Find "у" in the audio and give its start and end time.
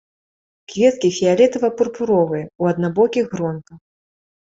2.65-2.73